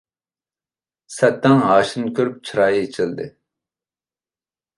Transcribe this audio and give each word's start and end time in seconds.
سەتەڭ 1.15 1.61
ھاشىمنى 1.65 2.15
كۆرۈپ 2.21 2.41
چىرايى 2.49 2.81
ئېچىلدى. 2.87 3.29